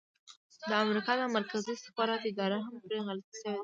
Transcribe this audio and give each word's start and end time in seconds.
د 0.69 0.71
امریکا 0.83 1.11
د 1.17 1.21
مرکزي 1.37 1.71
استخباراتو 1.73 2.29
اداره 2.31 2.57
هم 2.65 2.75
پرې 2.83 2.97
غلطه 3.07 3.31
شوې 3.39 3.53
وه. 3.53 3.59